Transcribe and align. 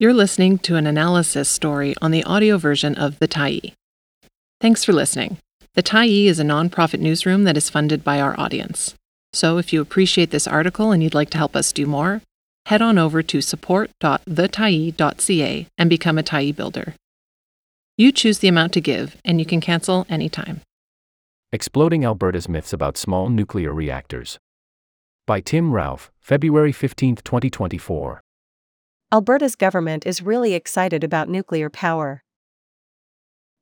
You're 0.00 0.14
listening 0.14 0.58
to 0.58 0.76
an 0.76 0.86
analysis 0.86 1.48
story 1.48 1.92
on 2.00 2.12
the 2.12 2.22
audio 2.22 2.56
version 2.56 2.94
of 2.94 3.18
The 3.18 3.26
Tyee. 3.26 3.72
Thanks 4.60 4.84
for 4.84 4.92
listening. 4.92 5.38
The 5.74 5.82
Tyee 5.82 6.26
is 6.26 6.38
a 6.38 6.44
nonprofit 6.44 7.00
newsroom 7.00 7.42
that 7.42 7.56
is 7.56 7.68
funded 7.68 8.04
by 8.04 8.20
our 8.20 8.38
audience. 8.38 8.94
So 9.32 9.58
if 9.58 9.72
you 9.72 9.80
appreciate 9.80 10.30
this 10.30 10.46
article 10.46 10.92
and 10.92 11.02
you'd 11.02 11.14
like 11.14 11.30
to 11.30 11.38
help 11.38 11.56
us 11.56 11.72
do 11.72 11.84
more, 11.84 12.22
head 12.66 12.80
on 12.80 12.96
over 12.96 13.24
to 13.24 13.40
support.thetyee.ca 13.40 15.66
and 15.76 15.90
become 15.90 16.16
a 16.16 16.22
Tyee 16.22 16.54
builder. 16.54 16.94
You 17.96 18.12
choose 18.12 18.38
the 18.38 18.46
amount 18.46 18.74
to 18.74 18.80
give, 18.80 19.16
and 19.24 19.40
you 19.40 19.46
can 19.46 19.60
cancel 19.60 20.06
anytime. 20.08 20.60
Exploding 21.50 22.04
Alberta's 22.04 22.48
Myths 22.48 22.72
About 22.72 22.96
Small 22.96 23.30
Nuclear 23.30 23.74
Reactors. 23.74 24.38
By 25.26 25.40
Tim 25.40 25.72
Rauf, 25.72 26.10
February 26.20 26.70
15, 26.70 27.16
2024. 27.16 28.20
Alberta's 29.10 29.56
government 29.56 30.04
is 30.04 30.20
really 30.20 30.52
excited 30.52 31.02
about 31.02 31.30
nuclear 31.30 31.70
power. 31.70 32.22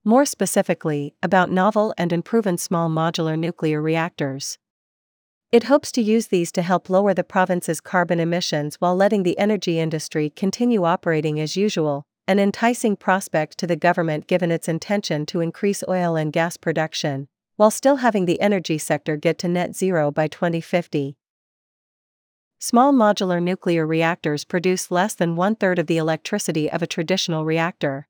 More 0.05 0.25
specifically, 0.25 1.15
about 1.23 1.53
novel 1.53 1.95
and 1.97 2.13
unproven 2.13 2.59
small 2.59 2.91
modular 2.91 3.39
nuclear 3.39 3.81
reactors. 3.81 4.59
It 5.53 5.65
hopes 5.65 5.93
to 5.93 6.03
use 6.03 6.27
these 6.27 6.51
to 6.51 6.63
help 6.63 6.91
lower 6.91 7.15
the 7.15 7.23
province's 7.23 7.81
carbon 7.81 8.19
emissions 8.19 8.75
while 8.81 8.97
letting 8.97 9.23
the 9.23 9.39
energy 9.39 9.79
industry 9.79 10.31
continue 10.31 10.83
operating 10.83 11.39
as 11.39 11.57
usual, 11.57 12.03
an 12.27 12.41
enticing 12.41 12.97
prospect 12.97 13.57
to 13.59 13.69
the 13.69 13.77
government 13.77 14.27
given 14.27 14.51
its 14.51 14.67
intention 14.67 15.25
to 15.27 15.41
increase 15.41 15.85
oil 15.89 16.17
and 16.17 16.33
gas 16.33 16.57
production, 16.57 17.29
while 17.55 17.71
still 17.71 17.97
having 17.97 18.25
the 18.25 18.41
energy 18.41 18.79
sector 18.79 19.17
get 19.17 19.39
to 19.39 19.47
net 19.47 19.77
zero 19.77 20.11
by 20.11 20.27
2050. 20.27 21.17
Small 22.59 22.93
modular 22.93 23.43
nuclear 23.43 23.87
reactors 23.87 24.45
produce 24.45 24.91
less 24.91 25.15
than 25.15 25.37
one 25.37 25.57
third 25.57 25.79
of 25.79 25.87
the 25.87 25.99
electricity 25.99 26.71
of 26.71 26.83
a 26.83 26.87
traditional 26.87 27.45
reactor. 27.45 28.09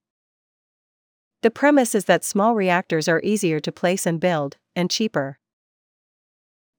The 1.43 1.51
premise 1.51 1.95
is 1.95 2.05
that 2.07 2.25
small 2.25 2.55
reactors 2.55 3.09
are 3.09 3.21
easier 3.23 3.61
to 3.61 3.73
place 3.73 4.07
and 4.07 4.21
build, 4.21 4.57
and 4.75 4.91
cheaper. 4.91 5.39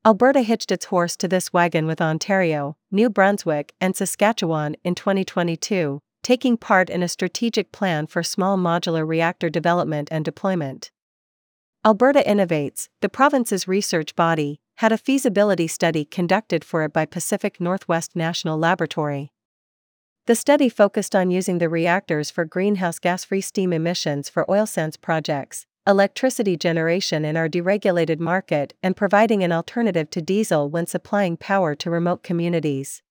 Alberta 0.05 0.41
hitched 0.41 0.71
its 0.71 0.85
horse 0.85 1.17
to 1.17 1.27
this 1.27 1.51
wagon 1.51 1.85
with 1.85 2.01
Ontario, 2.01 2.77
New 2.89 3.09
Brunswick, 3.09 3.73
and 3.81 3.95
Saskatchewan 3.95 4.77
in 4.83 4.95
2022, 4.95 5.99
taking 6.23 6.55
part 6.55 6.89
in 6.89 7.03
a 7.03 7.09
strategic 7.09 7.73
plan 7.73 8.07
for 8.07 8.23
small 8.23 8.57
modular 8.57 9.05
reactor 9.05 9.49
development 9.49 10.07
and 10.11 10.23
deployment. 10.23 10.91
Alberta 11.85 12.23
Innovates, 12.25 12.87
the 13.01 13.09
province's 13.09 13.67
research 13.67 14.15
body, 14.15 14.61
had 14.77 14.91
a 14.91 14.97
feasibility 14.97 15.67
study 15.67 16.05
conducted 16.05 16.63
for 16.63 16.83
it 16.83 16.93
by 16.93 17.03
Pacific 17.03 17.59
Northwest 17.59 18.15
National 18.15 18.59
Laboratory. 18.59 19.31
The 20.27 20.35
study 20.35 20.69
focused 20.69 21.15
on 21.15 21.31
using 21.31 21.57
the 21.57 21.67
reactors 21.67 22.29
for 22.29 22.45
greenhouse 22.45 22.99
gas 22.99 23.23
free 23.23 23.41
steam 23.41 23.73
emissions 23.73 24.29
for 24.29 24.49
oil 24.51 24.67
sands 24.67 24.95
projects, 24.95 25.65
electricity 25.87 26.55
generation 26.55 27.25
in 27.25 27.35
our 27.35 27.49
deregulated 27.49 28.19
market, 28.19 28.75
and 28.83 28.95
providing 28.95 29.43
an 29.43 29.51
alternative 29.51 30.11
to 30.11 30.21
diesel 30.21 30.69
when 30.69 30.85
supplying 30.85 31.37
power 31.37 31.73
to 31.73 31.89
remote 31.89 32.21
communities. 32.21 33.01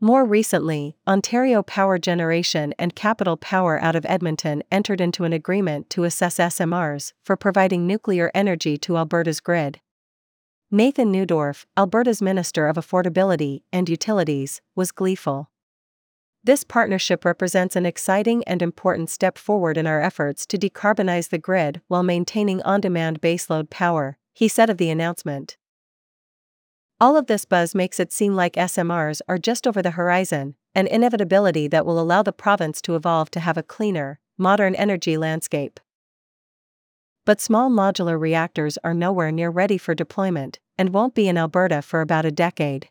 More 0.00 0.24
recently, 0.24 0.96
Ontario 1.06 1.62
Power 1.62 1.98
Generation 1.98 2.72
and 2.78 2.96
Capital 2.96 3.36
Power 3.36 3.78
out 3.82 3.96
of 3.96 4.06
Edmonton 4.06 4.62
entered 4.72 5.00
into 5.00 5.24
an 5.24 5.34
agreement 5.34 5.90
to 5.90 6.04
assess 6.04 6.38
SMRs 6.38 7.12
for 7.22 7.36
providing 7.36 7.86
nuclear 7.86 8.30
energy 8.34 8.78
to 8.78 8.96
Alberta's 8.96 9.40
grid. 9.40 9.80
Nathan 10.74 11.12
Neudorf, 11.12 11.66
Alberta's 11.76 12.22
Minister 12.22 12.66
of 12.66 12.76
Affordability 12.76 13.60
and 13.74 13.90
Utilities, 13.90 14.62
was 14.74 14.90
gleeful. 14.90 15.50
This 16.42 16.64
partnership 16.64 17.26
represents 17.26 17.76
an 17.76 17.84
exciting 17.84 18.42
and 18.44 18.62
important 18.62 19.10
step 19.10 19.36
forward 19.36 19.76
in 19.76 19.86
our 19.86 20.00
efforts 20.00 20.46
to 20.46 20.56
decarbonize 20.56 21.28
the 21.28 21.36
grid 21.36 21.82
while 21.88 22.02
maintaining 22.02 22.62
on 22.62 22.80
demand 22.80 23.20
baseload 23.20 23.68
power, 23.68 24.16
he 24.32 24.48
said 24.48 24.70
of 24.70 24.78
the 24.78 24.88
announcement. 24.88 25.58
All 26.98 27.18
of 27.18 27.26
this 27.26 27.44
buzz 27.44 27.74
makes 27.74 28.00
it 28.00 28.10
seem 28.10 28.34
like 28.34 28.54
SMRs 28.54 29.20
are 29.28 29.36
just 29.36 29.66
over 29.66 29.82
the 29.82 29.90
horizon, 29.90 30.54
an 30.74 30.86
inevitability 30.86 31.68
that 31.68 31.84
will 31.84 32.00
allow 32.00 32.22
the 32.22 32.32
province 32.32 32.80
to 32.80 32.96
evolve 32.96 33.30
to 33.32 33.40
have 33.40 33.58
a 33.58 33.62
cleaner, 33.62 34.20
modern 34.38 34.74
energy 34.76 35.18
landscape. 35.18 35.80
But 37.24 37.40
small 37.40 37.70
modular 37.70 38.18
reactors 38.18 38.78
are 38.82 38.94
nowhere 38.94 39.30
near 39.30 39.48
ready 39.48 39.78
for 39.78 39.94
deployment, 39.94 40.58
and 40.76 40.94
won't 40.94 41.14
be 41.14 41.28
in 41.28 41.38
Alberta 41.38 41.82
for 41.82 42.00
about 42.00 42.24
a 42.24 42.30
decade. 42.30 42.88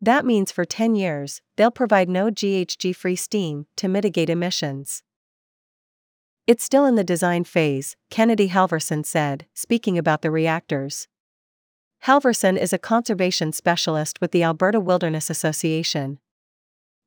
That 0.00 0.26
means 0.26 0.50
for 0.50 0.64
10 0.64 0.94
years, 0.96 1.40
they'll 1.56 1.70
provide 1.70 2.08
no 2.08 2.30
GHG 2.30 2.94
free 2.94 3.16
steam 3.16 3.66
to 3.76 3.88
mitigate 3.88 4.28
emissions. 4.28 5.02
It's 6.46 6.64
still 6.64 6.86
in 6.86 6.96
the 6.96 7.04
design 7.04 7.44
phase, 7.44 7.96
Kennedy 8.10 8.48
Halverson 8.48 9.06
said, 9.06 9.46
speaking 9.54 9.96
about 9.96 10.22
the 10.22 10.30
reactors. 10.30 11.06
Halverson 12.04 12.58
is 12.58 12.72
a 12.72 12.78
conservation 12.78 13.52
specialist 13.52 14.20
with 14.20 14.32
the 14.32 14.42
Alberta 14.42 14.80
Wilderness 14.80 15.30
Association. 15.30 16.18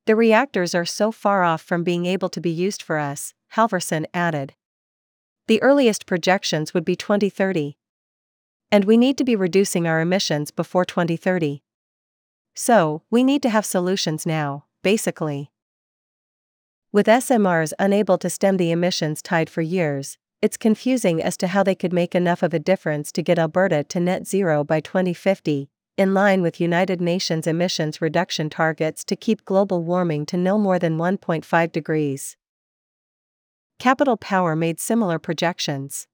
The 0.06 0.16
reactors 0.16 0.74
are 0.74 0.86
so 0.86 1.12
far 1.12 1.44
off 1.44 1.62
from 1.62 1.84
being 1.84 2.06
able 2.06 2.30
to 2.30 2.40
be 2.40 2.50
used 2.50 2.82
for 2.82 2.98
us, 2.98 3.34
Halverson 3.56 4.06
added. 4.14 4.54
The 5.48 5.62
earliest 5.62 6.06
projections 6.06 6.74
would 6.74 6.86
be 6.86 6.96
2030. 6.96 7.78
And 8.72 8.86
we 8.86 8.98
need 8.98 9.18
to 9.18 9.24
be 9.24 9.36
reducing 9.36 9.88
our 9.88 10.02
emissions 10.02 10.52
before 10.52 10.86
2030. 10.86 11.62
So, 12.54 13.04
we 13.10 13.24
need 13.24 13.42
to 13.44 13.50
have 13.50 13.66
solutions 13.66 14.26
now, 14.26 14.66
basically. 14.82 15.52
With 16.92 17.08
SMRs 17.08 17.74
unable 17.78 18.18
to 18.20 18.30
stem 18.30 18.58
the 18.58 18.72
emissions 18.72 19.22
tide 19.22 19.50
for 19.50 19.62
years, 19.62 20.18
it's 20.42 20.58
confusing 20.58 21.22
as 21.22 21.36
to 21.38 21.48
how 21.48 21.64
they 21.64 21.76
could 21.76 21.92
make 21.92 22.16
enough 22.16 22.44
of 22.44 22.54
a 22.54 22.60
difference 22.60 23.12
to 23.14 23.22
get 23.22 23.40
Alberta 23.40 23.84
to 23.84 24.00
net 24.00 24.28
zero 24.28 24.64
by 24.64 24.80
2050, 24.80 25.70
in 25.98 26.14
line 26.14 26.42
with 26.42 26.62
United 26.62 27.02
Nations 27.02 27.48
emissions 27.48 28.02
reduction 28.02 28.50
targets 28.50 29.04
to 29.06 29.16
keep 29.16 29.44
global 29.46 29.84
warming 29.84 30.26
to 30.28 30.38
no 30.38 30.58
more 30.58 30.78
than 30.78 30.98
1.5 30.98 31.72
degrees. 31.72 32.38
Capital 33.80 34.18
Power 34.18 34.56
made 34.56 34.80
similar 34.80 35.20
projections. 35.20 36.08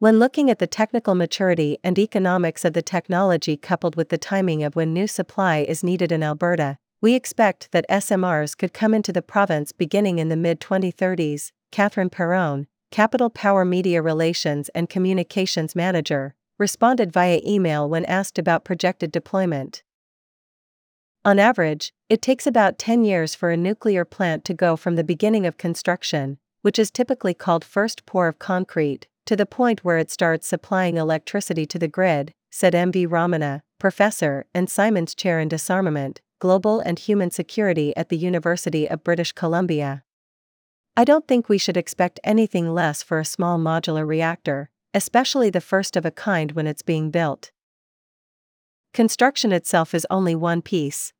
When 0.00 0.18
looking 0.18 0.50
at 0.50 0.58
the 0.58 0.66
technical 0.66 1.14
maturity 1.14 1.78
and 1.84 1.98
economics 1.98 2.64
of 2.64 2.72
the 2.72 2.82
technology 2.82 3.56
coupled 3.56 3.94
with 3.94 4.08
the 4.08 4.18
timing 4.18 4.64
of 4.64 4.74
when 4.74 4.92
new 4.92 5.06
supply 5.06 5.58
is 5.58 5.84
needed 5.84 6.10
in 6.10 6.22
Alberta, 6.22 6.78
we 7.00 7.14
expect 7.14 7.70
that 7.70 7.88
SMRs 7.88 8.56
could 8.56 8.72
come 8.72 8.92
into 8.92 9.12
the 9.12 9.22
province 9.22 9.70
beginning 9.72 10.18
in 10.18 10.30
the 10.30 10.36
mid 10.36 10.60
2030s. 10.60 11.52
Catherine 11.70 12.10
Perron, 12.10 12.66
Capital 12.90 13.30
Power 13.30 13.64
Media 13.64 14.00
Relations 14.00 14.68
and 14.70 14.88
Communications 14.88 15.76
Manager, 15.76 16.34
responded 16.58 17.12
via 17.12 17.40
email 17.44 17.88
when 17.88 18.04
asked 18.04 18.38
about 18.38 18.64
projected 18.64 19.12
deployment. 19.12 19.82
On 21.24 21.38
average, 21.38 21.92
it 22.08 22.20
takes 22.20 22.46
about 22.46 22.78
10 22.78 23.04
years 23.04 23.34
for 23.34 23.50
a 23.50 23.56
nuclear 23.56 24.04
plant 24.04 24.44
to 24.44 24.54
go 24.54 24.76
from 24.76 24.96
the 24.96 25.04
beginning 25.04 25.46
of 25.46 25.56
construction, 25.56 26.38
which 26.62 26.78
is 26.78 26.90
typically 26.90 27.34
called 27.34 27.64
first 27.64 28.06
pour 28.06 28.28
of 28.28 28.38
concrete, 28.38 29.06
to 29.26 29.36
the 29.36 29.46
point 29.46 29.84
where 29.84 29.98
it 29.98 30.10
starts 30.10 30.46
supplying 30.46 30.96
electricity 30.96 31.66
to 31.66 31.78
the 31.78 31.88
grid, 31.88 32.32
said 32.50 32.72
MV 32.72 33.08
Ramana, 33.08 33.62
professor 33.78 34.46
and 34.54 34.70
Simons 34.70 35.14
Chair 35.14 35.40
in 35.40 35.48
Disarmament, 35.48 36.20
Global 36.38 36.80
and 36.80 36.98
Human 36.98 37.30
Security 37.30 37.96
at 37.96 38.08
the 38.08 38.16
University 38.16 38.88
of 38.88 39.04
British 39.04 39.32
Columbia. 39.32 40.04
I 40.96 41.04
don't 41.04 41.26
think 41.26 41.48
we 41.48 41.58
should 41.58 41.76
expect 41.76 42.20
anything 42.22 42.72
less 42.72 43.02
for 43.02 43.18
a 43.18 43.24
small 43.24 43.58
modular 43.58 44.06
reactor, 44.06 44.70
especially 44.92 45.50
the 45.50 45.60
first 45.60 45.96
of 45.96 46.04
a 46.04 46.10
kind 46.10 46.52
when 46.52 46.66
it's 46.66 46.82
being 46.82 47.10
built. 47.10 47.50
Construction 48.92 49.50
itself 49.50 49.92
is 49.92 50.06
only 50.08 50.36
one 50.36 50.62
piece. 50.62 51.12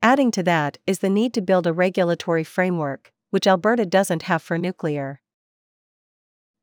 Adding 0.00 0.30
to 0.30 0.42
that 0.44 0.78
is 0.86 1.00
the 1.00 1.10
need 1.10 1.34
to 1.34 1.42
build 1.42 1.66
a 1.66 1.72
regulatory 1.72 2.44
framework, 2.44 3.12
which 3.30 3.46
Alberta 3.46 3.84
doesn't 3.84 4.22
have 4.22 4.40
for 4.40 4.56
nuclear. 4.56 5.20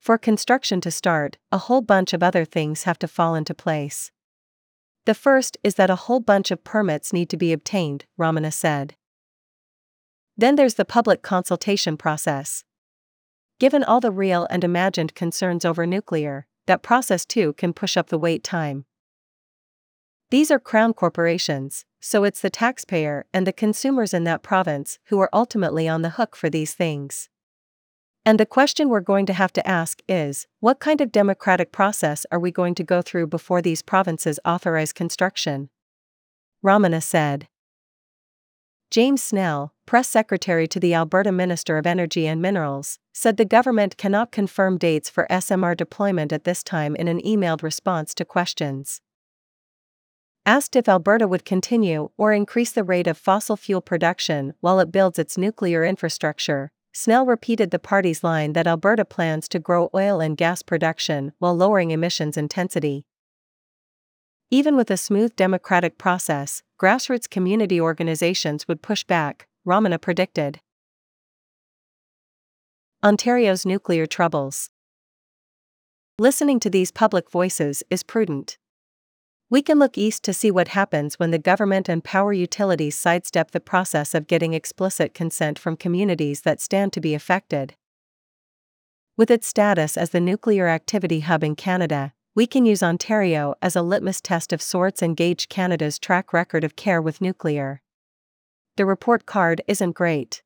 For 0.05 0.19
construction 0.19 0.81
to 0.81 0.91
start, 0.91 1.39
a 1.51 1.57
whole 1.57 1.81
bunch 1.81 2.13
of 2.13 2.21
other 2.21 2.45
things 2.45 2.83
have 2.83 2.99
to 2.99 3.07
fall 3.07 3.33
into 3.33 3.55
place. 3.55 4.11
The 5.05 5.15
first 5.15 5.57
is 5.63 5.73
that 5.75 5.89
a 5.89 5.95
whole 5.95 6.19
bunch 6.19 6.51
of 6.51 6.63
permits 6.63 7.11
need 7.11 7.27
to 7.29 7.37
be 7.37 7.51
obtained, 7.51 8.05
Ramana 8.15 8.53
said. 8.53 8.93
Then 10.37 10.57
there's 10.57 10.75
the 10.75 10.85
public 10.85 11.23
consultation 11.23 11.97
process. 11.97 12.63
Given 13.59 13.83
all 13.83 13.99
the 13.99 14.11
real 14.11 14.45
and 14.51 14.63
imagined 14.63 15.15
concerns 15.15 15.65
over 15.65 15.87
nuclear, 15.87 16.45
that 16.67 16.83
process 16.83 17.25
too 17.25 17.53
can 17.53 17.73
push 17.73 17.97
up 17.97 18.09
the 18.09 18.19
wait 18.19 18.43
time. 18.43 18.85
These 20.29 20.51
are 20.51 20.59
crown 20.59 20.93
corporations, 20.93 21.83
so 21.99 22.25
it's 22.25 22.41
the 22.41 22.51
taxpayer 22.51 23.25
and 23.33 23.47
the 23.47 23.51
consumers 23.51 24.13
in 24.13 24.23
that 24.25 24.43
province 24.43 24.99
who 25.05 25.19
are 25.19 25.31
ultimately 25.33 25.87
on 25.87 26.03
the 26.03 26.11
hook 26.11 26.35
for 26.35 26.51
these 26.51 26.75
things. 26.75 27.27
And 28.27 28.39
the 28.39 28.45
question 28.47 28.89
we're 28.89 29.01
going 29.01 29.27
to 29.27 29.33
have 29.33 29.53
to 29.53 29.67
ask 29.67 30.01
is 30.09 30.47
what 30.59 30.79
kind 30.79 30.99
of 30.99 31.11
democratic 31.11 31.71
process 31.71 32.25
are 32.31 32.39
we 32.39 32.49
going 32.49 32.73
to 32.75 32.83
go 32.83 33.03
through 33.03 33.27
before 33.27 33.61
these 33.61 33.83
provinces 33.83 34.39
authorize 34.43 34.91
construction? 34.91 35.69
Ramana 36.65 37.03
said. 37.03 37.47
James 38.89 39.21
Snell, 39.21 39.73
press 39.85 40.07
secretary 40.07 40.67
to 40.67 40.79
the 40.79 40.95
Alberta 40.95 41.31
Minister 41.31 41.77
of 41.77 41.85
Energy 41.85 42.25
and 42.25 42.41
Minerals, 42.41 42.97
said 43.13 43.37
the 43.37 43.45
government 43.45 43.97
cannot 43.97 44.31
confirm 44.31 44.79
dates 44.79 45.09
for 45.09 45.27
SMR 45.29 45.77
deployment 45.77 46.33
at 46.33 46.45
this 46.45 46.63
time 46.63 46.95
in 46.95 47.07
an 47.07 47.21
emailed 47.21 47.61
response 47.61 48.15
to 48.15 48.25
questions. 48.25 49.01
Asked 50.47 50.75
if 50.75 50.89
Alberta 50.89 51.27
would 51.27 51.45
continue 51.45 52.09
or 52.17 52.33
increase 52.33 52.71
the 52.71 52.83
rate 52.83 53.07
of 53.07 53.17
fossil 53.17 53.57
fuel 53.57 53.81
production 53.81 54.53
while 54.61 54.79
it 54.79 54.91
builds 54.91 55.19
its 55.19 55.37
nuclear 55.37 55.83
infrastructure, 55.83 56.71
Snell 56.97 57.25
repeated 57.25 57.71
the 57.71 57.77
party's 57.77 58.23
line 58.23 58.53
that 58.53 58.67
Alberta 58.67 59.03
plans 59.03 59.49
to 59.49 59.59
grow 59.59 59.89
oil 59.93 60.21
and 60.21 60.37
gas 60.37 60.61
production 60.61 61.33
while 61.39 61.53
lowering 61.53 61.91
emissions 61.91 62.37
intensity. 62.37 63.05
Even 64.49 64.77
with 64.77 64.89
a 64.89 64.95
smooth 64.95 65.35
democratic 65.35 65.97
process, 65.97 66.63
grassroots 66.81 67.29
community 67.29 67.81
organizations 67.81 68.65
would 68.69 68.81
push 68.81 69.03
back, 69.03 69.45
Ramana 69.67 69.99
predicted. 69.99 70.61
Ontario's 73.03 73.65
nuclear 73.65 74.05
troubles. 74.05 74.69
Listening 76.17 76.61
to 76.61 76.69
these 76.69 76.91
public 76.91 77.29
voices 77.29 77.83
is 77.89 78.03
prudent. 78.03 78.57
We 79.47 79.61
can 79.61 79.77
look 79.77 79.95
east 79.95 80.23
to 80.23 80.33
see 80.33 80.49
what 80.49 80.69
happens 80.69 81.19
when 81.19 81.29
the 81.29 81.37
government 81.37 81.87
and 81.87 82.03
power 82.03 82.33
utilities 82.33 82.97
sidestep 82.97 83.51
the 83.51 83.59
process 83.59 84.15
of 84.15 84.25
getting 84.25 84.55
explicit 84.55 85.13
consent 85.13 85.59
from 85.59 85.77
communities 85.77 86.41
that 86.41 86.59
stand 86.59 86.93
to 86.93 86.99
be 86.99 87.13
affected. 87.13 87.75
With 89.15 89.29
its 89.29 89.47
status 89.47 89.97
as 89.97 90.09
the 90.09 90.19
nuclear 90.19 90.67
activity 90.67 91.19
hub 91.19 91.43
in 91.43 91.55
Canada, 91.55 92.13
we 92.33 92.47
can 92.47 92.65
use 92.65 92.81
Ontario 92.81 93.53
as 93.61 93.75
a 93.75 93.83
litmus 93.83 94.19
test 94.19 94.51
of 94.51 94.63
sorts 94.63 95.01
and 95.03 95.15
gauge 95.15 95.47
Canada's 95.47 95.99
track 95.99 96.33
record 96.33 96.63
of 96.63 96.75
care 96.75 97.01
with 97.01 97.21
nuclear. 97.21 97.81
The 98.77 98.85
report 98.85 99.25
card 99.27 99.61
isn't 99.67 99.93
great. 99.93 100.41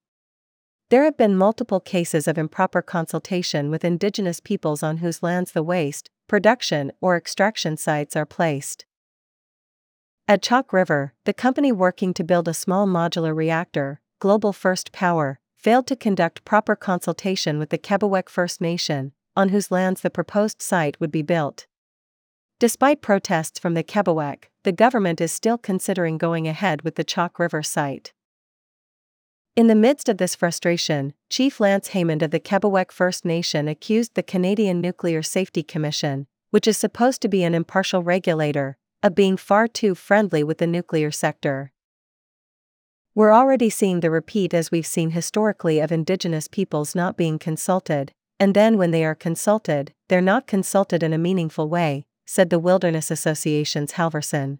There 0.89 1.03
have 1.05 1.17
been 1.17 1.37
multiple 1.37 1.79
cases 1.79 2.27
of 2.27 2.37
improper 2.37 2.81
consultation 2.81 3.71
with 3.71 3.85
Indigenous 3.85 4.39
peoples 4.39 4.83
on 4.83 4.97
whose 4.97 5.23
lands 5.23 5.53
the 5.53 5.63
waste, 5.63 6.09
production, 6.27 6.91
or 6.99 7.15
extraction 7.15 7.77
sites 7.77 8.15
are 8.15 8.25
placed. 8.25 8.85
At 10.29 10.43
Chalk 10.43 10.71
River, 10.71 11.15
the 11.25 11.33
company 11.33 11.71
working 11.71 12.13
to 12.13 12.23
build 12.23 12.47
a 12.47 12.53
small 12.53 12.85
modular 12.85 13.35
reactor, 13.35 13.99
Global 14.19 14.53
First 14.53 14.91
Power, 14.91 15.39
failed 15.57 15.87
to 15.87 15.95
conduct 15.95 16.45
proper 16.45 16.75
consultation 16.75 17.57
with 17.57 17.71
the 17.71 17.79
Kebaowek 17.79 18.29
First 18.29 18.61
Nation, 18.61 19.13
on 19.35 19.49
whose 19.49 19.71
lands 19.71 20.01
the 20.01 20.11
proposed 20.11 20.61
site 20.61 20.99
would 20.99 21.11
be 21.11 21.23
built. 21.23 21.65
Despite 22.59 23.01
protests 23.01 23.57
from 23.57 23.73
the 23.73 23.83
Kebaowek, 23.83 24.49
the 24.61 24.71
government 24.71 25.19
is 25.19 25.31
still 25.31 25.57
considering 25.57 26.19
going 26.19 26.47
ahead 26.47 26.83
with 26.83 26.93
the 26.93 27.03
Chalk 27.03 27.39
River 27.39 27.63
site. 27.63 28.13
In 29.55 29.65
the 29.65 29.73
midst 29.73 30.07
of 30.09 30.19
this 30.19 30.35
frustration, 30.35 31.15
Chief 31.31 31.59
Lance 31.59 31.87
Haymond 31.87 32.21
of 32.21 32.29
the 32.29 32.39
Kebaowek 32.39 32.91
First 32.91 33.25
Nation 33.25 33.67
accused 33.67 34.13
the 34.13 34.21
Canadian 34.21 34.79
Nuclear 34.79 35.23
Safety 35.23 35.63
Commission, 35.63 36.27
which 36.51 36.67
is 36.67 36.77
supposed 36.77 37.19
to 37.23 37.27
be 37.27 37.43
an 37.43 37.55
impartial 37.55 38.03
regulator, 38.03 38.77
of 39.01 39.15
being 39.15 39.37
far 39.37 39.67
too 39.67 39.95
friendly 39.95 40.43
with 40.43 40.57
the 40.57 40.67
nuclear 40.67 41.11
sector. 41.11 41.71
We're 43.15 43.33
already 43.33 43.69
seeing 43.69 43.99
the 43.99 44.11
repeat 44.11 44.53
as 44.53 44.71
we've 44.71 44.85
seen 44.85 45.11
historically 45.11 45.79
of 45.79 45.91
Indigenous 45.91 46.47
peoples 46.47 46.95
not 46.95 47.17
being 47.17 47.39
consulted, 47.39 48.11
and 48.39 48.53
then 48.53 48.77
when 48.77 48.91
they 48.91 49.03
are 49.03 49.15
consulted, 49.15 49.93
they're 50.07 50.21
not 50.21 50.47
consulted 50.47 51.03
in 51.03 51.13
a 51.13 51.17
meaningful 51.17 51.69
way, 51.69 52.05
said 52.25 52.49
the 52.49 52.59
Wilderness 52.59 53.11
Association's 53.11 53.93
Halverson. 53.93 54.59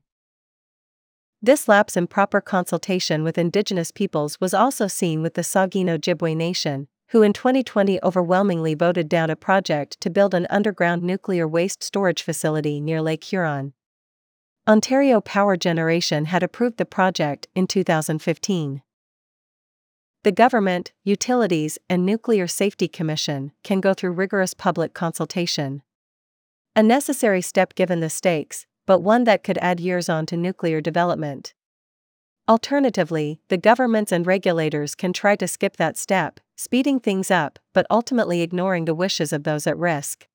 This 1.42 1.70
lapse 1.70 1.96
in 1.96 2.08
proper 2.08 2.42
consultation 2.42 3.24
with 3.24 3.38
Indigenous 3.38 3.92
peoples 3.92 4.42
was 4.42 4.54
also 4.54 4.88
seen 4.88 5.22
with 5.22 5.36
the 5.36 5.42
Saugeen 5.42 5.86
Ojibwe 5.86 6.36
Nation, 6.36 6.90
who 7.10 7.22
in 7.22 7.32
2020 7.32 8.00
overwhelmingly 8.04 8.74
voted 8.74 9.08
down 9.08 9.30
a 9.30 9.36
project 9.36 10.02
to 10.02 10.10
build 10.10 10.34
an 10.34 10.48
underground 10.50 11.02
nuclear 11.02 11.48
waste 11.48 11.82
storage 11.82 12.24
facility 12.24 12.82
near 12.82 13.02
Lake 13.02 13.24
Huron. 13.24 13.74
Ontario 14.70 15.20
Power 15.20 15.58
Generation 15.58 16.26
had 16.26 16.44
approved 16.44 16.78
the 16.78 16.86
project 16.86 17.48
in 17.56 17.66
2015. 17.66 18.84
The 20.24 20.32
government, 20.32 20.92
utilities, 21.04 21.80
and 21.90 22.06
Nuclear 22.06 22.46
Safety 22.46 22.88
Commission 22.88 23.52
can 23.64 23.82
go 23.82 23.96
through 23.96 24.12
rigorous 24.12 24.54
public 24.54 24.94
consultation. 24.94 25.82
A 26.76 26.84
necessary 26.84 27.42
step 27.42 27.74
given 27.74 28.00
the 28.00 28.12
stakes, 28.12 28.68
but 28.86 29.00
one 29.00 29.24
that 29.24 29.44
could 29.44 29.58
add 29.58 29.80
years 29.80 30.08
on 30.08 30.28
to 30.28 30.38
nuclear 30.38 30.82
development. 30.82 31.56
Alternatively, 32.48 33.42
the 33.48 33.58
governments 33.58 34.12
and 34.12 34.28
regulators 34.28 34.94
can 34.94 35.14
try 35.14 35.36
to 35.38 35.48
skip 35.48 35.78
that 35.78 35.98
step, 35.98 36.40
speeding 36.56 37.00
things 37.00 37.32
up, 37.32 37.58
but 37.74 37.88
ultimately 37.90 38.44
ignoring 38.44 38.86
the 38.86 38.94
wishes 38.94 39.34
of 39.34 39.46
those 39.46 39.66
at 39.66 39.80
risk. 39.80 40.28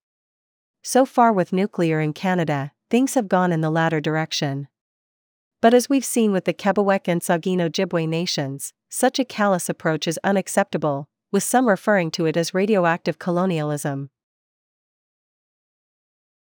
So 0.82 1.06
far 1.06 1.32
with 1.32 1.52
nuclear 1.52 2.00
in 2.00 2.12
Canada, 2.12 2.72
things 2.94 3.14
have 3.14 3.26
gone 3.26 3.50
in 3.50 3.60
the 3.60 3.70
latter 3.70 4.00
direction. 4.00 4.68
But 5.60 5.74
as 5.74 5.88
we've 5.88 6.04
seen 6.04 6.30
with 6.30 6.44
the 6.44 6.54
Kebaowek 6.54 7.08
and 7.08 7.20
Saugeen 7.20 7.58
Ojibwe 7.58 8.06
nations, 8.06 8.72
such 8.88 9.18
a 9.18 9.24
callous 9.24 9.68
approach 9.68 10.06
is 10.06 10.16
unacceptable, 10.22 11.08
with 11.32 11.42
some 11.42 11.68
referring 11.68 12.12
to 12.12 12.26
it 12.26 12.36
as 12.36 12.54
radioactive 12.54 13.18
colonialism 13.18 14.10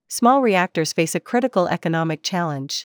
small 0.09 0.43
reactors 0.43 0.93
face 0.93 1.15
a 1.15 1.21
critical 1.21 1.69
economic 1.69 2.21
challenge. 2.21 2.89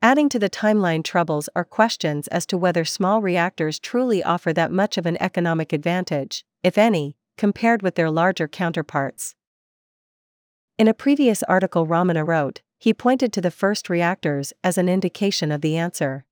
Adding 0.00 0.30
to 0.30 0.38
the 0.38 0.48
timeline 0.48 1.04
troubles 1.04 1.50
are 1.54 1.62
questions 1.62 2.26
as 2.28 2.46
to 2.46 2.56
whether 2.56 2.86
small 2.86 3.20
reactors 3.20 3.78
truly 3.78 4.22
offer 4.24 4.54
that 4.54 4.72
much 4.72 4.96
of 4.96 5.04
an 5.04 5.20
economic 5.20 5.74
advantage, 5.74 6.46
if 6.62 6.78
any, 6.78 7.16
compared 7.36 7.82
with 7.82 7.96
their 7.96 8.10
larger 8.10 8.48
counterparts. 8.48 9.34
In 10.78 10.86
a 10.86 10.94
previous 10.94 11.42
article 11.42 11.88
Ramana 11.88 12.24
wrote, 12.24 12.62
he 12.78 12.94
pointed 12.94 13.32
to 13.32 13.40
the 13.40 13.50
first 13.50 13.90
reactors 13.90 14.52
as 14.62 14.78
an 14.78 14.88
indication 14.88 15.50
of 15.50 15.60
the 15.60 15.76
answer. 15.76 16.24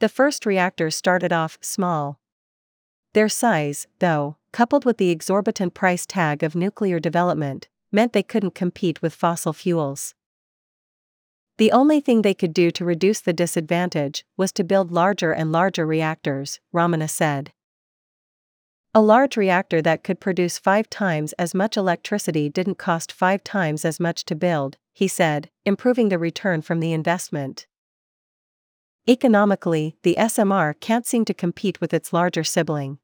The 0.00 0.10
first 0.10 0.44
reactors 0.44 0.94
started 0.94 1.32
off 1.32 1.56
small. 1.62 2.20
Their 3.14 3.30
size, 3.30 3.86
though, 4.00 4.36
coupled 4.52 4.84
with 4.84 4.98
the 4.98 5.08
exorbitant 5.08 5.72
price 5.72 6.04
tag 6.04 6.42
of 6.42 6.54
nuclear 6.54 7.00
development, 7.00 7.68
meant 7.90 8.12
they 8.12 8.22
couldn't 8.22 8.54
compete 8.54 9.00
with 9.00 9.14
fossil 9.14 9.54
fuels. 9.54 10.14
The 11.56 11.72
only 11.72 12.00
thing 12.00 12.20
they 12.20 12.34
could 12.34 12.52
do 12.52 12.70
to 12.72 12.84
reduce 12.84 13.22
the 13.22 13.32
disadvantage 13.32 14.26
was 14.36 14.52
to 14.52 14.64
build 14.64 14.92
larger 14.92 15.32
and 15.32 15.50
larger 15.50 15.86
reactors, 15.86 16.60
Ramana 16.74 17.08
said. 17.08 17.52
A 18.98 19.08
large 19.08 19.36
reactor 19.36 19.80
that 19.82 20.02
could 20.02 20.18
produce 20.18 20.58
five 20.58 20.90
times 20.90 21.32
as 21.34 21.54
much 21.54 21.76
electricity 21.76 22.48
didn't 22.48 22.78
cost 22.78 23.12
five 23.12 23.44
times 23.44 23.84
as 23.84 24.00
much 24.00 24.24
to 24.24 24.34
build, 24.34 24.76
he 24.92 25.06
said, 25.06 25.50
improving 25.64 26.08
the 26.08 26.18
return 26.18 26.62
from 26.62 26.80
the 26.80 26.92
investment. 26.92 27.68
Economically, 29.08 29.94
the 30.02 30.16
SMR 30.18 30.74
can't 30.80 31.06
seem 31.06 31.24
to 31.26 31.32
compete 31.32 31.80
with 31.80 31.94
its 31.94 32.12
larger 32.12 32.42
sibling. 32.42 32.98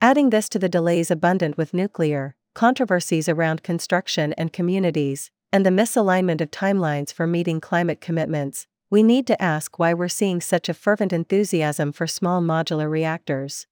Adding 0.00 0.30
this 0.30 0.48
to 0.48 0.58
the 0.58 0.68
delays 0.68 1.08
abundant 1.08 1.56
with 1.56 1.72
nuclear, 1.72 2.34
controversies 2.56 3.28
around 3.28 3.62
construction 3.62 4.32
and 4.32 4.52
communities, 4.52 5.30
and 5.52 5.64
the 5.64 5.70
misalignment 5.70 6.40
of 6.40 6.50
timelines 6.50 7.12
for 7.12 7.28
meeting 7.28 7.60
climate 7.60 8.00
commitments, 8.00 8.66
we 8.90 9.04
need 9.04 9.28
to 9.28 9.40
ask 9.40 9.78
why 9.78 9.94
we're 9.94 10.08
seeing 10.08 10.40
such 10.40 10.68
a 10.68 10.74
fervent 10.74 11.12
enthusiasm 11.12 11.92
for 11.92 12.08
small 12.08 12.42
modular 12.42 12.90
reactors. 12.90 13.68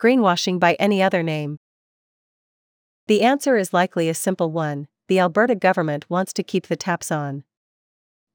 Greenwashing 0.00 0.60
by 0.60 0.74
any 0.74 1.02
other 1.02 1.22
name. 1.22 1.58
The 3.06 3.22
answer 3.22 3.56
is 3.56 3.72
likely 3.72 4.08
a 4.08 4.14
simple 4.14 4.50
one 4.50 4.88
the 5.08 5.20
Alberta 5.20 5.54
government 5.54 6.04
wants 6.10 6.32
to 6.32 6.42
keep 6.42 6.66
the 6.66 6.76
taps 6.76 7.12
on. 7.12 7.44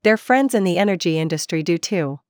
Their 0.04 0.18
friends 0.18 0.56
in 0.56 0.64
the 0.64 0.78
energy 0.78 1.20
industry 1.20 1.62
do 1.64 1.78
too. 1.78 2.22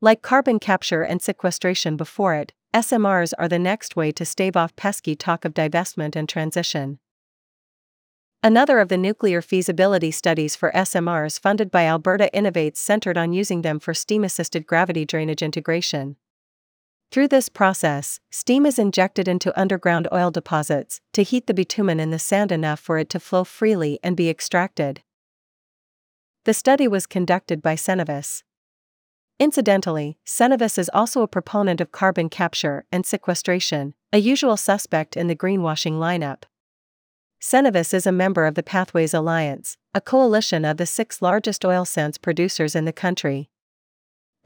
Like 0.00 0.22
carbon 0.22 0.60
capture 0.60 1.02
and 1.02 1.20
sequestration 1.20 1.96
before 1.96 2.34
it, 2.36 2.52
SMRs 2.72 3.32
are 3.38 3.48
the 3.48 3.58
next 3.58 3.96
way 3.96 4.12
to 4.12 4.24
stave 4.24 4.56
off 4.56 4.76
pesky 4.76 5.16
talk 5.16 5.44
of 5.44 5.54
divestment 5.54 6.14
and 6.14 6.28
transition. 6.28 7.00
Another 8.42 8.78
of 8.78 8.88
the 8.88 8.96
nuclear 8.96 9.42
feasibility 9.42 10.12
studies 10.12 10.54
for 10.54 10.70
SMRs 10.70 11.40
funded 11.40 11.72
by 11.72 11.86
Alberta 11.86 12.30
Innovates 12.32 12.76
centered 12.76 13.18
on 13.18 13.32
using 13.32 13.62
them 13.62 13.80
for 13.80 13.92
steam 13.92 14.22
assisted 14.22 14.66
gravity 14.66 15.04
drainage 15.04 15.42
integration. 15.42 16.16
Through 17.10 17.28
this 17.28 17.48
process, 17.48 18.20
steam 18.30 18.66
is 18.66 18.78
injected 18.78 19.28
into 19.28 19.58
underground 19.58 20.08
oil 20.12 20.30
deposits 20.30 21.00
to 21.14 21.22
heat 21.22 21.46
the 21.46 21.54
bitumen 21.54 22.00
in 22.00 22.10
the 22.10 22.18
sand 22.18 22.52
enough 22.52 22.80
for 22.80 22.98
it 22.98 23.08
to 23.10 23.20
flow 23.20 23.44
freely 23.44 23.98
and 24.02 24.16
be 24.16 24.28
extracted. 24.28 25.02
The 26.44 26.54
study 26.54 26.86
was 26.88 27.06
conducted 27.06 27.62
by 27.62 27.74
Cenovus. 27.76 28.42
Incidentally, 29.38 30.18
Cenovus 30.26 30.78
is 30.78 30.90
also 30.92 31.22
a 31.22 31.28
proponent 31.28 31.80
of 31.80 31.92
carbon 31.92 32.28
capture 32.28 32.84
and 32.90 33.06
sequestration, 33.06 33.94
a 34.12 34.18
usual 34.18 34.56
suspect 34.56 35.16
in 35.16 35.28
the 35.28 35.36
greenwashing 35.36 35.98
lineup. 35.98 36.42
Cenovus 37.40 37.94
is 37.94 38.06
a 38.06 38.12
member 38.12 38.46
of 38.46 38.54
the 38.54 38.62
Pathways 38.62 39.14
Alliance, 39.14 39.76
a 39.94 39.98
a 39.98 40.00
coalition 40.00 40.64
of 40.64 40.76
the 40.76 40.86
six 40.86 41.20
largest 41.20 41.64
oil 41.64 41.84
sands 41.84 42.18
producers 42.18 42.76
in 42.76 42.84
the 42.84 42.92
country. 42.92 43.50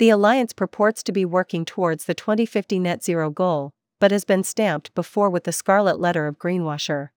The 0.03 0.11
alliance 0.11 0.53
purports 0.53 1.05
to 1.05 1.13
be 1.13 1.25
working 1.25 1.65
towards 1.65 2.07
the 2.07 2.15
2050 2.15 2.81
net 2.81 3.05
zero 3.05 3.31
goal, 3.31 3.71
but 4.01 4.11
has 4.11 4.25
been 4.25 4.43
stamped 4.43 4.93
before 4.97 5.31
with 5.31 5.45
the 5.45 5.53
scarlet 5.53 6.01
letter 6.01 6.27
of 6.27 6.41
greenwasher. 6.41 7.11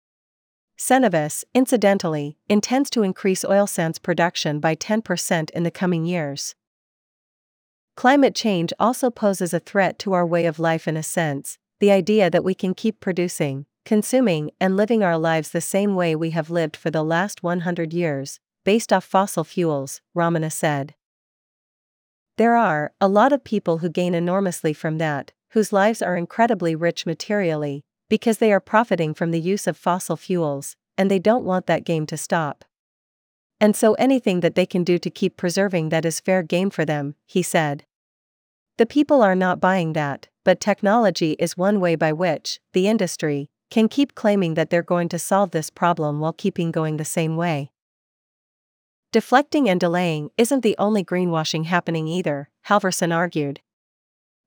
Cenovus, 0.76 1.44
incidentally, 1.54 2.36
intends 2.46 2.90
to 2.90 3.02
increase 3.02 3.42
oil 3.42 3.66
sands 3.66 3.98
production 3.98 4.60
by 4.60 4.76
10% 4.76 5.48
in 5.52 5.62
the 5.62 5.70
coming 5.70 6.04
years. 6.04 6.56
Climate 7.96 8.34
change 8.34 8.70
also 8.78 9.08
poses 9.08 9.54
a 9.54 9.60
threat 9.60 9.98
to 10.00 10.12
our 10.12 10.26
way 10.26 10.44
of 10.44 10.58
life 10.58 10.86
in 10.86 10.98
a 10.98 11.02
sense, 11.02 11.56
the 11.80 11.90
idea 11.90 12.28
that 12.28 12.44
we 12.44 12.52
can 12.52 12.74
keep 12.74 13.00
producing, 13.00 13.64
consuming, 13.86 14.50
and 14.60 14.76
living 14.76 15.02
our 15.02 15.16
lives 15.16 15.52
the 15.52 15.62
same 15.62 15.94
way 15.94 16.14
we 16.14 16.32
have 16.32 16.50
lived 16.50 16.76
for 16.76 16.90
the 16.90 17.02
last 17.02 17.42
100 17.42 17.94
years, 17.94 18.40
based 18.62 18.92
off 18.92 19.04
fossil 19.04 19.42
fuels, 19.42 20.02
Ramana 20.14 20.52
said. 20.52 20.94
There 22.36 22.56
are 22.56 22.92
a 23.00 23.06
lot 23.06 23.32
of 23.32 23.44
people 23.44 23.78
who 23.78 23.88
gain 23.88 24.12
enormously 24.12 24.72
from 24.72 24.98
that, 24.98 25.32
whose 25.50 25.72
lives 25.72 26.02
are 26.02 26.16
incredibly 26.16 26.74
rich 26.74 27.06
materially, 27.06 27.84
because 28.08 28.38
they 28.38 28.52
are 28.52 28.60
profiting 28.60 29.14
from 29.14 29.30
the 29.30 29.40
use 29.40 29.68
of 29.68 29.76
fossil 29.76 30.16
fuels, 30.16 30.74
and 30.98 31.08
they 31.08 31.20
don't 31.20 31.44
want 31.44 31.66
that 31.66 31.84
game 31.84 32.06
to 32.06 32.16
stop. 32.16 32.64
And 33.60 33.76
so 33.76 33.94
anything 33.94 34.40
that 34.40 34.56
they 34.56 34.66
can 34.66 34.82
do 34.82 34.98
to 34.98 35.10
keep 35.10 35.36
preserving 35.36 35.90
that 35.90 36.04
is 36.04 36.18
fair 36.18 36.42
game 36.42 36.70
for 36.70 36.84
them, 36.84 37.14
he 37.24 37.40
said. 37.42 37.84
The 38.78 38.86
people 38.86 39.22
are 39.22 39.36
not 39.36 39.60
buying 39.60 39.92
that, 39.92 40.26
but 40.44 40.60
technology 40.60 41.36
is 41.38 41.56
one 41.56 41.78
way 41.78 41.94
by 41.94 42.12
which, 42.12 42.58
the 42.72 42.88
industry, 42.88 43.48
can 43.70 43.88
keep 43.88 44.16
claiming 44.16 44.54
that 44.54 44.70
they're 44.70 44.82
going 44.82 45.08
to 45.10 45.18
solve 45.20 45.52
this 45.52 45.70
problem 45.70 46.18
while 46.18 46.32
keeping 46.32 46.72
going 46.72 46.96
the 46.96 47.04
same 47.04 47.36
way. 47.36 47.70
Deflecting 49.14 49.68
and 49.68 49.78
delaying 49.78 50.30
isn't 50.36 50.64
the 50.64 50.74
only 50.76 51.04
greenwashing 51.04 51.66
happening 51.66 52.08
either, 52.08 52.48
Halverson 52.66 53.14
argued. 53.14 53.60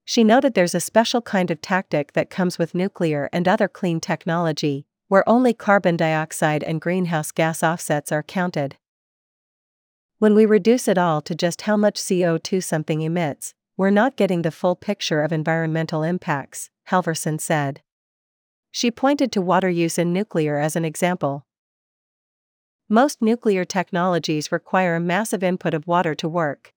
She 0.04 0.26
noted 0.26 0.56
there's 0.56 0.76
a 0.76 0.82
special 0.82 1.22
kind 1.22 1.50
of 1.50 1.62
tactic 1.62 2.12
that 2.12 2.30
comes 2.30 2.60
with 2.60 2.76
nuclear 2.76 3.30
and 3.32 3.48
other 3.48 3.70
clean 3.70 4.02
technology, 4.02 4.86
where 5.08 5.24
only 5.26 5.54
carbon 5.54 5.96
dioxide 5.96 6.64
and 6.64 6.82
greenhouse 6.82 7.32
gas 7.32 7.64
offsets 7.64 8.12
are 8.12 8.22
counted. 8.22 8.76
When 10.20 10.36
we 10.36 10.46
reduce 10.46 10.90
it 10.90 10.98
all 10.98 11.22
to 11.22 11.34
just 11.34 11.62
how 11.62 11.78
much 11.78 11.96
CO2 11.96 12.62
something 12.62 13.00
emits, 13.00 13.54
we're 13.78 13.90
not 13.90 14.18
getting 14.18 14.42
the 14.42 14.52
full 14.52 14.76
picture 14.76 15.24
of 15.24 15.32
environmental 15.32 16.04
impacts, 16.04 16.70
Halverson 16.90 17.40
said. 17.40 17.80
She 18.74 18.92
pointed 18.92 19.32
to 19.32 19.42
water 19.42 19.70
use 19.70 19.98
in 19.98 20.12
nuclear 20.12 20.58
as 20.58 20.76
an 20.76 20.84
example. 20.84 21.46
Most 22.90 23.22
nuclear 23.22 23.66
technologies 23.66 24.50
require 24.50 24.96
a 24.96 25.02
massive 25.02 25.44
input 25.44 25.74
of 25.74 25.88
water 25.88 26.16
to 26.16 26.30
work. 26.30 26.74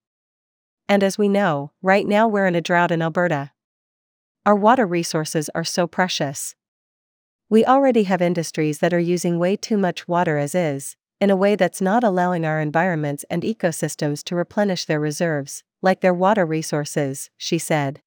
And 0.88 1.04
as 1.04 1.16
we 1.16 1.28
know, 1.28 1.70
right 1.82 2.04
now 2.04 2.26
we're 2.26 2.48
in 2.48 2.56
a 2.56 2.60
drought 2.60 2.90
in 2.90 3.00
Alberta. 3.00 3.52
Our 4.44 4.56
water 4.56 4.86
resources 4.86 5.48
are 5.54 5.62
so 5.62 5.86
precious. 5.86 6.56
We 7.48 7.64
already 7.64 8.04
have 8.04 8.20
industries 8.20 8.80
that 8.80 8.92
are 8.92 8.98
using 8.98 9.38
way 9.38 9.54
too 9.54 9.76
much 9.76 10.08
water 10.08 10.36
as 10.36 10.52
is, 10.52 10.96
in 11.20 11.30
a 11.30 11.36
way 11.36 11.54
that's 11.54 11.80
not 11.80 12.02
allowing 12.02 12.44
our 12.44 12.60
environments 12.60 13.24
and 13.30 13.44
ecosystems 13.44 14.24
to 14.24 14.34
replenish 14.34 14.86
their 14.86 14.98
reserves, 14.98 15.62
like 15.80 16.00
their 16.00 16.14
water 16.14 16.44
resources, 16.44 17.30
she 17.36 17.58
said. 17.58 18.02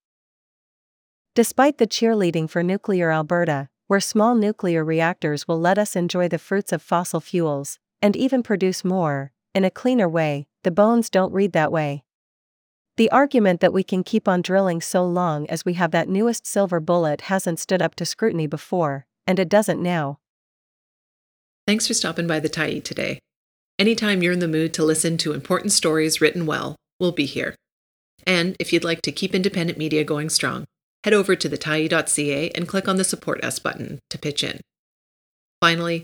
Despite 1.35 1.77
the 1.77 1.87
cheerleading 1.87 2.49
for 2.49 2.63
nuclear 2.63 3.11
Alberta, 3.11 3.69
where 3.87 4.01
small 4.01 4.35
nuclear 4.35 4.83
reactors 4.83 5.47
will 5.47 5.59
let 5.59 5.77
us 5.77 5.95
enjoy 5.95 6.27
the 6.27 6.37
fruits 6.37 6.73
of 6.73 6.81
fossil 6.81 7.21
fuels, 7.21 7.79
and 8.03 8.17
even 8.17 8.43
produce 8.43 8.83
more, 8.83 9.31
in 9.55 9.63
a 9.63 9.71
cleaner 9.71 10.09
way, 10.09 10.45
the 10.63 10.71
bones 10.71 11.09
don't 11.09 11.33
read 11.33 11.53
that 11.53 11.71
way. 11.71 12.03
The 12.97 13.09
argument 13.09 13.61
that 13.61 13.73
we 13.73 13.81
can 13.81 14.03
keep 14.03 14.27
on 14.27 14.41
drilling 14.41 14.81
so 14.81 15.05
long 15.05 15.49
as 15.49 15.63
we 15.63 15.73
have 15.75 15.91
that 15.91 16.09
newest 16.09 16.45
silver 16.45 16.81
bullet 16.81 17.21
hasn't 17.21 17.59
stood 17.59 17.81
up 17.81 17.95
to 17.95 18.05
scrutiny 18.05 18.45
before, 18.45 19.07
and 19.25 19.39
it 19.39 19.47
doesn't 19.47 19.81
now. 19.81 20.19
Thanks 21.65 21.87
for 21.87 21.93
stopping 21.93 22.27
by 22.27 22.41
the 22.41 22.49
Tyee 22.49 22.83
today. 22.83 23.19
Anytime 23.79 24.21
you're 24.21 24.33
in 24.33 24.39
the 24.39 24.47
mood 24.49 24.73
to 24.75 24.83
listen 24.83 25.17
to 25.17 25.31
important 25.31 25.71
stories 25.71 26.19
written 26.19 26.45
well, 26.45 26.75
we'll 26.99 27.13
be 27.13 27.25
here. 27.25 27.55
And 28.27 28.55
if 28.59 28.73
you'd 28.73 28.83
like 28.83 29.01
to 29.03 29.11
keep 29.13 29.33
independent 29.33 29.79
media 29.79 30.03
going 30.03 30.29
strong, 30.29 30.65
head 31.05 31.13
over 31.13 31.37
to 31.37 31.49
thetyee.ca 31.49 32.49
and 32.49 32.67
click 32.67 32.87
on 32.87 32.97
the 32.97 33.03
Support 33.05 33.43
Us 33.43 33.59
button 33.59 33.99
to 34.09 34.17
pitch 34.19 34.43
in. 34.43 34.59
Finally, 35.61 36.03